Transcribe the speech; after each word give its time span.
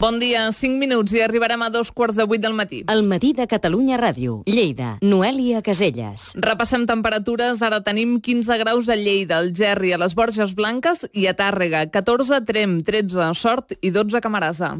Bon 0.00 0.20
dia, 0.22 0.44
5 0.54 0.78
minuts 0.78 1.10
i 1.10 1.18
arribarem 1.24 1.58
a 1.66 1.72
dos 1.74 1.88
quarts 1.90 2.14
de 2.14 2.22
vuit 2.22 2.38
del 2.38 2.52
matí. 2.54 2.84
El 2.86 3.00
matí 3.02 3.32
de 3.34 3.48
Catalunya 3.50 3.96
Ràdio. 3.98 4.44
Lleida. 4.46 4.92
Noèlia 5.02 5.58
Caselles. 5.58 6.28
Repassem 6.38 6.84
temperatures. 6.86 7.64
Ara 7.66 7.80
tenim 7.82 8.20
15 8.22 8.60
graus 8.60 8.86
a 8.86 8.94
Lleida, 8.94 9.40
al 9.42 9.50
Gerri, 9.58 9.90
a 9.90 9.98
les 9.98 10.14
Borges 10.14 10.54
Blanques 10.54 11.02
i 11.10 11.26
a 11.26 11.34
Tàrrega. 11.34 11.82
14 11.90 12.36
a 12.36 12.44
Trem, 12.46 12.78
13 12.86 13.24
a 13.26 13.32
Sort 13.34 13.74
i 13.82 13.90
12 13.90 14.20
a 14.20 14.22
Camarasa. 14.22 14.70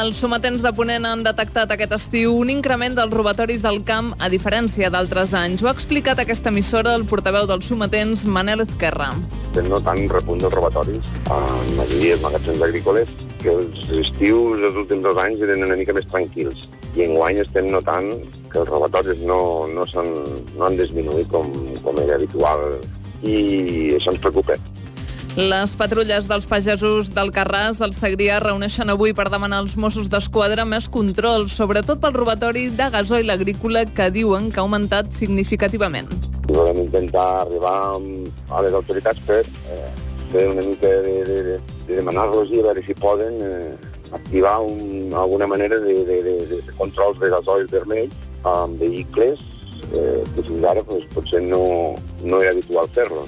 Els 0.00 0.16
sometents 0.16 0.64
de 0.64 0.72
Ponent 0.72 1.04
han 1.04 1.20
detectat 1.22 1.68
aquest 1.70 1.92
estiu 2.00 2.32
un 2.40 2.48
increment 2.48 2.96
dels 2.96 3.12
robatoris 3.12 3.68
al 3.68 3.82
camp 3.84 4.14
a 4.16 4.32
diferència 4.32 4.88
d'altres 4.88 5.36
anys. 5.36 5.60
Ho 5.60 5.68
ha 5.68 5.76
explicat 5.76 6.16
aquesta 6.24 6.48
emissora 6.48 6.96
el 6.96 7.04
portaveu 7.04 7.44
dels 7.44 7.68
sometents, 7.68 8.24
Manel 8.24 8.64
Ezquerra. 8.64 9.12
Estem 9.56 9.70
notant 9.72 9.96
un 9.96 10.10
repunt 10.12 10.42
dels 10.42 10.52
robatoris 10.52 11.06
en 11.32 11.68
majoria 11.78 12.10
dels 12.10 12.24
magatzems 12.26 12.64
agrícoles 12.66 13.12
que 13.40 13.54
els 13.54 13.86
estius 14.02 14.60
dels 14.60 14.76
últims 14.82 15.06
dos 15.06 15.20
anys 15.22 15.40
eren 15.46 15.64
una 15.64 15.78
mica 15.80 15.94
més 15.96 16.04
tranquils. 16.10 16.66
I 16.92 17.06
enguany 17.06 17.40
estem 17.40 17.70
notant 17.72 18.10
que 18.52 18.60
els 18.60 18.68
robatoris 18.68 19.24
no, 19.24 19.38
no, 19.72 19.88
són, 19.88 20.12
no 20.58 20.68
han 20.68 20.76
disminuït 20.76 21.32
com, 21.32 21.48
com 21.80 22.02
era 22.04 22.20
habitual 22.20 22.66
i 23.24 23.96
això 23.96 24.12
ens 24.12 24.20
preocupa. 24.28 24.60
Les 25.40 25.72
patrulles 25.80 26.28
dels 26.28 26.52
pagesos 26.52 27.08
del 27.16 27.32
Carràs 27.32 27.80
del 27.80 27.96
Segrià 27.96 28.42
reuneixen 28.44 28.92
avui 28.92 29.16
per 29.16 29.30
demanar 29.32 29.64
als 29.64 29.80
Mossos 29.80 30.12
d'Esquadra 30.12 30.68
més 30.68 30.92
control, 30.92 31.48
sobretot 31.48 32.04
pel 32.04 32.20
robatori 32.20 32.68
de 32.76 32.92
gasoil 32.92 33.32
agrícola 33.32 33.88
que 33.88 34.12
diuen 34.12 34.52
que 34.52 34.60
ha 34.60 34.68
augmentat 34.68 35.16
significativament. 35.16 36.12
Volem 36.46 36.84
intentar 36.84 37.42
arribar 37.42 37.98
a 38.50 38.62
les 38.62 38.74
autoritats 38.74 39.20
per 39.26 39.42
eh, 39.42 39.90
fer 40.30 40.46
una 40.50 40.62
mica 40.62 40.88
de, 41.02 41.16
de, 41.26 41.36
de, 41.48 41.58
de 41.88 41.98
demanar-los 41.98 42.52
i 42.54 42.60
a 42.60 42.68
veure 42.68 42.84
si 42.86 42.94
poden 42.98 43.40
eh, 43.42 43.74
activar 44.12 44.60
un, 44.62 45.12
alguna 45.14 45.46
manera 45.46 45.78
de, 45.80 46.04
de, 46.04 46.22
de, 46.22 46.36
de 46.52 46.76
controls 46.78 47.18
de 47.22 47.30
gasoil 47.34 47.66
vermell 47.72 48.12
amb 48.46 48.78
vehicles 48.78 49.42
eh, 49.92 50.22
que 50.34 50.44
fins 50.46 50.64
ara 50.70 50.84
pues, 50.86 51.06
potser 51.14 51.42
no, 51.42 51.96
no 52.22 52.40
era 52.42 52.54
habitual 52.54 52.88
fer-lo. 52.94 53.26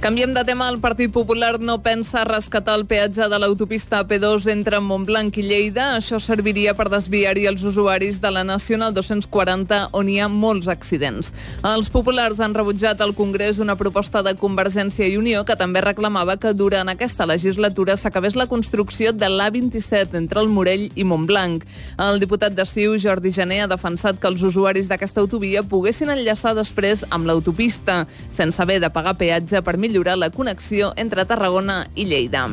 Canviem 0.00 0.32
de 0.32 0.44
tema. 0.44 0.68
El 0.70 0.78
Partit 0.78 1.10
Popular 1.10 1.58
no 1.58 1.80
pensa 1.82 2.22
rescatar 2.22 2.76
el 2.78 2.84
peatge 2.86 3.26
de 3.26 3.38
l'autopista 3.42 3.98
AP2 4.04 4.44
entre 4.52 4.78
Montblanc 4.78 5.34
i 5.40 5.42
Lleida. 5.42 5.88
Això 5.96 6.20
serviria 6.22 6.70
per 6.78 6.84
desviar-hi 6.92 7.48
els 7.50 7.64
usuaris 7.66 8.20
de 8.22 8.30
la 8.30 8.44
Nacional 8.46 8.94
240, 8.94 9.88
on 9.98 10.08
hi 10.08 10.20
ha 10.22 10.28
molts 10.30 10.68
accidents. 10.70 11.32
Els 11.66 11.90
populars 11.90 12.38
han 12.38 12.54
rebutjat 12.54 13.02
al 13.02 13.16
Congrés 13.18 13.58
una 13.58 13.74
proposta 13.74 14.22
de 14.22 14.36
Convergència 14.38 15.08
i 15.10 15.16
Unió 15.18 15.42
que 15.42 15.56
també 15.58 15.82
reclamava 15.82 16.38
que 16.38 16.54
durant 16.54 16.94
aquesta 16.94 17.26
legislatura 17.26 17.98
s'acabés 17.98 18.38
la 18.38 18.46
construcció 18.46 19.10
de 19.10 19.26
l'A27 19.26 20.14
entre 20.14 20.38
el 20.38 20.48
Morell 20.48 20.92
i 20.94 21.02
Montblanc. 21.02 21.66
El 22.06 22.22
diputat 22.22 22.54
de 22.54 22.68
Ciu, 22.70 22.94
Jordi 23.02 23.34
Gené, 23.34 23.64
ha 23.64 23.72
defensat 23.74 24.22
que 24.22 24.30
els 24.30 24.46
usuaris 24.46 24.86
d'aquesta 24.86 25.26
autovia 25.26 25.66
poguessin 25.66 26.14
enllaçar 26.14 26.54
després 26.54 27.02
amb 27.10 27.26
l'autopista, 27.26 28.04
sense 28.30 28.62
haver 28.62 28.78
de 28.78 28.94
pagar 28.94 29.18
peatge 29.18 29.58
per 29.66 29.74
millorar 29.88 30.18
la 30.18 30.28
connexió 30.30 30.92
entre 30.96 31.24
Tarragona 31.24 31.88
i 31.94 32.04
Lleida. 32.04 32.46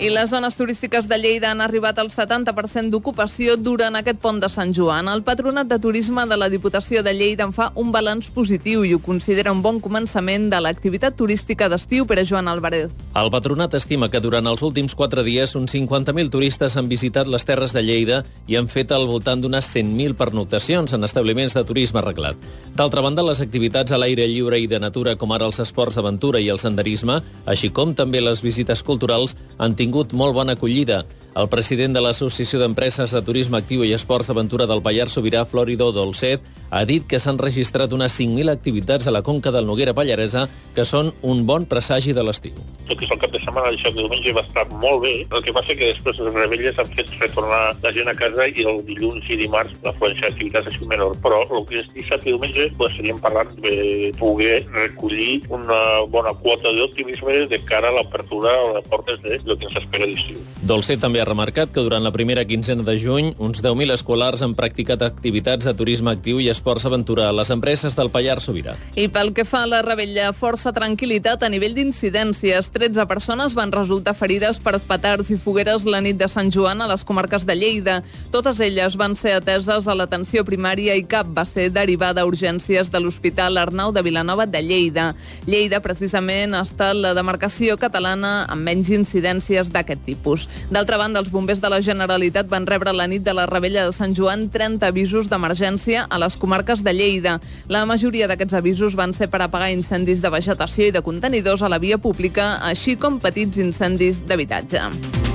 I 0.00 0.08
les 0.08 0.30
zones 0.30 0.54
turístiques 0.56 1.08
de 1.10 1.16
Lleida 1.20 1.50
han 1.50 1.60
arribat 1.60 1.98
al 2.00 2.08
70% 2.08 2.88
d'ocupació 2.88 3.58
durant 3.60 3.98
aquest 3.98 4.16
pont 4.22 4.38
de 4.40 4.48
Sant 4.48 4.70
Joan. 4.72 5.10
El 5.12 5.20
Patronat 5.26 5.68
de 5.68 5.76
Turisme 5.76 6.22
de 6.24 6.38
la 6.40 6.46
Diputació 6.48 7.02
de 7.04 7.12
Lleida 7.12 7.44
en 7.44 7.52
fa 7.52 7.66
un 7.76 7.90
balanç 7.92 8.30
positiu 8.32 8.80
i 8.88 8.94
ho 8.96 9.02
considera 9.04 9.52
un 9.52 9.60
bon 9.60 9.76
començament 9.84 10.46
de 10.48 10.56
l'activitat 10.56 11.18
turística 11.18 11.68
d'estiu 11.68 12.06
per 12.08 12.16
a 12.16 12.24
Joan 12.24 12.48
Alvarez. 12.48 12.94
El 13.12 13.28
patronat 13.28 13.76
estima 13.76 14.08
que 14.08 14.22
durant 14.24 14.48
els 14.48 14.62
últims 14.64 14.94
quatre 14.96 15.20
dies 15.26 15.52
uns 15.60 15.74
50.000 15.76 16.32
turistes 16.32 16.78
han 16.80 16.88
visitat 16.88 17.28
les 17.28 17.44
terres 17.44 17.76
de 17.76 17.84
Lleida 17.84 18.22
i 18.48 18.56
han 18.56 18.72
fet 18.72 18.96
al 18.96 19.04
voltant 19.04 19.44
d'unes 19.44 19.68
100.000 19.68 20.16
pernoctacions 20.16 20.96
en 20.96 21.04
establiments 21.04 21.58
de 21.58 21.64
turisme 21.68 22.00
arreglat. 22.00 22.40
D'altra 22.72 23.04
banda, 23.04 23.26
les 23.26 23.44
activitats 23.44 23.92
a 23.92 24.00
l'aire 24.00 24.24
lliure 24.32 24.56
i 24.56 24.64
de 24.64 24.80
natura, 24.80 25.18
com 25.20 25.36
ara 25.36 25.44
els 25.44 25.60
esports 25.60 26.00
d'aventura 26.00 26.40
i 26.40 26.48
el 26.48 26.62
senderisme, 26.62 27.20
així 27.44 27.68
com 27.68 27.92
també 27.92 28.24
les 28.24 28.40
visites 28.40 28.80
culturals, 28.80 29.36
han 29.58 29.76
tingut 29.76 29.89
molt 30.12 30.34
bona 30.34 30.54
acollida. 30.56 31.04
El 31.38 31.46
president 31.46 31.94
de 31.94 32.00
l'Associació 32.02 32.58
d'Empreses 32.58 33.12
de 33.14 33.22
Turisme 33.22 33.60
Actiu 33.60 33.84
i 33.86 33.92
Esports 33.94 34.26
d'Aventura 34.30 34.66
del 34.66 34.82
Pallars 34.82 35.14
Sobirà, 35.14 35.44
Florido 35.46 35.92
Dolcet, 35.94 36.42
ha 36.70 36.82
dit 36.84 37.06
que 37.06 37.20
s'han 37.22 37.38
registrat 37.38 37.94
unes 37.94 38.18
5.000 38.18 38.50
activitats 38.50 39.06
a 39.06 39.14
la 39.14 39.22
conca 39.22 39.54
del 39.54 39.68
Noguera 39.68 39.94
Pallaresa 39.94 40.48
que 40.74 40.84
són 40.84 41.14
un 41.22 41.46
bon 41.46 41.70
presagi 41.70 42.16
de 42.16 42.26
l'estiu. 42.26 42.58
Tot 42.90 43.02
i 43.04 43.06
que 43.06 43.14
el 43.14 43.20
cap 43.22 43.30
de 43.30 43.38
setmana 43.38 43.70
això 43.70 43.92
de 43.94 44.00
diumenge 44.02 44.32
va 44.34 44.42
estar 44.42 44.64
molt 44.82 45.04
bé, 45.04 45.12
el 45.22 45.42
que 45.46 45.52
passa 45.54 45.76
que 45.78 45.92
després 45.92 46.18
les 46.18 46.34
rebelles 46.34 46.78
han 46.82 46.88
fet 46.96 47.12
retornar 47.20 47.60
la 47.84 47.92
gent 47.94 48.08
a 48.10 48.14
casa 48.18 48.48
i 48.50 48.64
el 48.66 48.80
dilluns 48.88 49.28
i 49.30 49.36
dimarts 49.38 49.76
la 49.84 49.92
fluència 50.00 50.26
d'activitats 50.26 50.66
ha 50.66 50.74
sigut 50.74 50.90
menor. 50.90 51.14
Però 51.22 51.38
el 51.46 51.66
que 51.68 51.78
és 51.84 51.90
dissabte 51.94 52.26
i 52.26 52.34
diumenge 52.34 52.66
pues, 52.80 52.96
seríem 52.98 53.20
parlant 53.22 53.52
de 53.62 54.10
poder 54.18 54.64
recollir 54.74 55.44
una 55.54 55.78
bona 56.10 56.32
quota 56.42 56.72
d'optimisme 56.74 57.46
de 57.52 57.60
cara 57.68 57.92
a 57.92 57.94
l'apertura 57.94 58.50
a 58.50 58.72
les 58.74 58.88
portes 58.90 59.22
de 59.22 59.38
lo 59.44 59.56
que 59.56 59.70
ens 59.70 59.78
espera 59.78 60.10
d'estiu. 60.10 60.42
Dolcet 60.66 61.00
també 61.04 61.22
ha 61.22 61.28
remarcat 61.28 61.70
que 61.70 61.86
durant 61.86 62.02
la 62.02 62.12
primera 62.14 62.44
quinzena 62.44 62.82
de 62.86 62.98
juny 62.98 63.32
uns 63.38 63.62
10.000 63.62 63.94
escolars 63.94 64.42
han 64.42 64.56
practicat 64.58 65.06
activitats 65.06 65.68
de 65.68 65.76
turisme 65.78 66.10
actiu 66.10 66.42
i 66.42 66.50
esports 66.50 66.88
aventura 66.90 67.28
a 67.28 67.36
les 67.38 67.54
empreses 67.54 67.94
del 67.94 68.10
Pallars 68.10 68.50
Sobirà. 68.50 68.74
I 68.98 69.06
pel 69.14 69.30
que 69.36 69.46
fa 69.46 69.62
a 69.62 69.70
la 69.70 69.82
rebella, 69.86 70.32
força 70.34 70.74
tranquil·litat 70.74 71.46
a 71.46 71.52
nivell 71.52 71.78
d'incidències. 71.78 72.70
13 72.80 73.04
persones 73.04 73.52
van 73.52 73.72
resultar 73.74 74.14
ferides 74.16 74.56
per 74.64 74.78
petards 74.80 75.28
i 75.28 75.36
fogueres 75.36 75.82
la 75.84 75.98
nit 76.00 76.16
de 76.16 76.24
Sant 76.32 76.48
Joan 76.48 76.80
a 76.80 76.86
les 76.88 77.02
comarques 77.04 77.44
de 77.44 77.52
Lleida. 77.52 77.98
Totes 78.32 78.56
elles 78.64 78.94
van 78.96 79.12
ser 79.20 79.34
ateses 79.36 79.84
a 79.84 79.96
l'atenció 79.98 80.46
primària 80.48 80.94
i 80.96 81.02
cap 81.04 81.28
va 81.36 81.44
ser 81.44 81.66
derivada 81.74 82.22
a 82.22 82.28
urgències 82.30 82.88
de 82.88 83.02
l'Hospital 83.04 83.60
Arnau 83.60 83.92
de 83.92 84.00
Vilanova 84.00 84.46
de 84.48 84.62
Lleida. 84.64 85.10
Lleida, 85.44 85.82
precisament, 85.84 86.56
ha 86.56 86.62
estat 86.64 86.96
la 86.96 87.10
demarcació 87.12 87.76
catalana 87.76 88.46
amb 88.48 88.64
menys 88.64 88.88
incidències 88.96 89.68
d'aquest 89.68 90.00
tipus. 90.08 90.48
D'altra 90.72 90.96
banda, 90.96 91.20
els 91.20 91.28
bombers 91.28 91.60
de 91.60 91.68
la 91.68 91.82
Generalitat 91.84 92.48
van 92.48 92.64
rebre 92.64 92.96
la 92.96 93.10
nit 93.12 93.28
de 93.28 93.36
la 93.36 93.44
rebella 93.44 93.84
de 93.84 93.92
Sant 93.92 94.16
Joan 94.16 94.48
30 94.48 94.88
avisos 94.88 95.28
d'emergència 95.28 96.06
a 96.08 96.22
les 96.24 96.40
comarques 96.40 96.80
de 96.80 96.96
Lleida. 96.96 97.36
La 97.68 97.84
majoria 97.84 98.24
d'aquests 98.32 98.56
avisos 98.56 98.96
van 98.96 99.12
ser 99.12 99.28
per 99.28 99.44
apagar 99.44 99.68
incendis 99.68 100.24
de 100.24 100.32
vegetació 100.32 100.88
i 100.88 100.96
de 100.96 101.04
contenidors 101.04 101.60
a 101.60 101.68
la 101.68 101.82
via 101.82 102.00
pública, 102.00 102.56
així 102.70 102.96
com 103.00 103.18
petits 103.22 103.58
incendis 103.62 104.22
d'habitatge. 104.26 105.29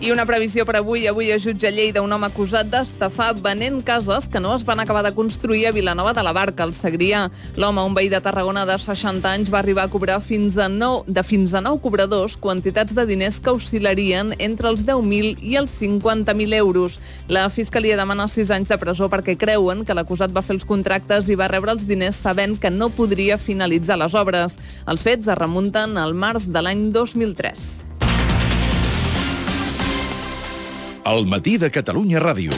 I 0.00 0.08
una 0.14 0.24
previsió 0.24 0.64
per 0.64 0.78
avui. 0.78 1.02
Avui 1.10 1.26
es 1.28 1.42
jutja 1.44 1.68
Lleida 1.68 2.00
un 2.00 2.12
home 2.16 2.24
acusat 2.30 2.70
d'estafar 2.72 3.34
venent 3.44 3.82
cases 3.84 4.30
que 4.32 4.40
no 4.40 4.54
es 4.56 4.62
van 4.64 4.80
acabar 4.80 5.02
de 5.04 5.12
construir 5.12 5.66
a 5.68 5.72
Vilanova 5.76 6.14
de 6.16 6.22
la 6.24 6.32
Barca, 6.32 6.64
al 6.64 6.72
Segrià. 6.72 7.26
L'home, 7.60 7.84
un 7.84 7.92
veí 7.92 8.08
de 8.08 8.20
Tarragona 8.24 8.62
de 8.64 8.78
60 8.80 9.28
anys, 9.28 9.50
va 9.52 9.58
arribar 9.58 9.84
a 9.84 9.90
cobrar 9.92 10.22
fins 10.24 10.56
a 10.56 10.70
9, 10.72 11.04
de 11.06 11.22
fins 11.22 11.52
a 11.52 11.60
9 11.60 11.82
cobradors 11.84 12.38
quantitats 12.40 12.96
de 12.96 13.04
diners 13.04 13.42
que 13.44 13.52
oscil·larien 13.52 14.32
entre 14.38 14.70
els 14.72 14.86
10.000 14.88 15.44
i 15.44 15.58
els 15.60 15.76
50.000 15.82 16.56
euros. 16.56 16.96
La 17.28 17.44
Fiscalia 17.52 18.00
demana 18.00 18.24
6 18.24 18.54
anys 18.56 18.72
de 18.72 18.80
presó 18.80 19.10
perquè 19.12 19.36
creuen 19.36 19.84
que 19.84 19.98
l'acusat 19.98 20.32
va 20.32 20.40
fer 20.40 20.56
els 20.56 20.64
contractes 20.64 21.28
i 21.28 21.36
va 21.36 21.52
rebre 21.52 21.76
els 21.76 21.84
diners 21.84 22.24
sabent 22.24 22.56
que 22.56 22.72
no 22.72 22.88
podria 22.88 23.36
finalitzar 23.36 24.00
les 24.00 24.16
obres. 24.16 24.56
Els 24.88 25.04
fets 25.04 25.28
es 25.28 25.40
remunten 25.44 26.00
al 26.00 26.16
març 26.16 26.48
de 26.48 26.64
l'any 26.64 26.88
2003. 26.88 27.89
El 31.04 31.24
matí 31.24 31.56
de 31.56 31.70
Catalunya 31.72 32.20
Ràdio. 32.20 32.52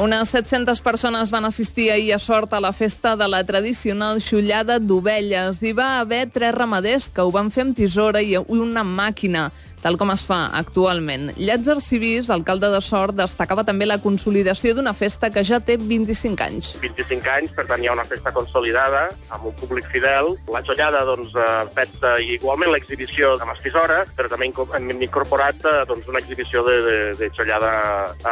Unes 0.00 0.30
700 0.32 0.80
persones 0.80 1.30
van 1.30 1.44
assistir 1.44 1.90
ahir 1.92 2.14
a 2.14 2.18
Sort 2.18 2.54
a 2.56 2.60
la 2.60 2.72
festa 2.72 3.12
de 3.14 3.28
la 3.28 3.44
tradicional 3.44 4.22
xullada 4.24 4.80
d'ovelles. 4.80 5.60
Hi 5.62 5.74
va 5.76 6.00
haver 6.00 6.26
tres 6.32 6.54
ramaders 6.56 7.10
que 7.12 7.22
ho 7.22 7.30
van 7.30 7.52
fer 7.52 7.68
amb 7.68 7.76
tisora 7.76 8.22
i 8.24 8.34
una 8.48 8.82
màquina 8.82 9.50
tal 9.84 9.98
com 10.00 10.08
es 10.14 10.22
fa 10.24 10.46
actualment. 10.56 11.28
Llàtzer 11.36 11.76
Civís, 11.84 12.30
alcalde 12.32 12.70
de 12.72 12.80
Sort, 12.80 13.12
destacava 13.18 13.66
també 13.68 13.84
la 13.84 13.98
consolidació 14.00 14.72
d'una 14.78 14.94
festa 14.96 15.28
que 15.34 15.44
ja 15.44 15.60
té 15.60 15.76
25 15.76 16.44
anys. 16.46 16.70
25 16.80 17.32
anys, 17.34 17.52
per 17.52 17.66
tant 17.68 17.84
hi 17.84 17.90
ha 17.90 17.96
una 17.96 18.06
festa 18.08 18.32
consolidada, 18.32 19.10
amb 19.36 19.50
un 19.50 19.56
públic 19.60 19.84
fidel. 19.92 20.32
La 20.54 20.64
xollada, 20.64 21.04
doncs, 21.04 21.36
eh, 21.36 22.16
igualment 22.38 22.72
l'exhibició 22.72 23.34
de 23.36 23.48
Mastisora, 23.50 24.00
però 24.16 24.32
també 24.32 24.48
hem 24.48 24.90
incorporat 24.96 25.60
eh, 25.68 25.76
doncs, 25.90 26.08
una 26.08 26.24
exhibició 26.24 26.64
de, 26.64 26.80
de, 26.88 26.98
de 27.20 27.30
xollada 27.36 27.74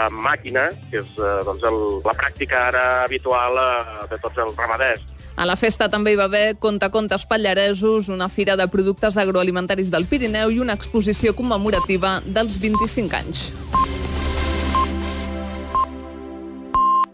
amb 0.06 0.24
màquina, 0.24 0.70
que 0.88 1.04
és 1.04 1.14
eh, 1.20 1.38
doncs, 1.44 1.68
el, 1.68 1.80
la 2.06 2.16
pràctica 2.16 2.68
ara 2.72 2.86
habitual 3.04 3.60
de 4.08 4.16
tots 4.24 4.40
els 4.40 4.56
ramaders. 4.56 5.04
A 5.36 5.46
la 5.48 5.56
festa 5.56 5.88
també 5.88 6.12
hi 6.12 6.18
va 6.20 6.28
haver 6.28 6.56
contacontes 6.60 7.24
pallaresos, 7.26 8.08
una 8.12 8.28
fira 8.28 8.56
de 8.60 8.68
productes 8.68 9.16
agroalimentaris 9.16 9.90
del 9.90 10.06
Pirineu 10.06 10.52
i 10.52 10.60
una 10.60 10.76
exposició 10.76 11.34
commemorativa 11.34 12.20
dels 12.26 12.60
25 12.60 13.16
anys. 13.16 13.46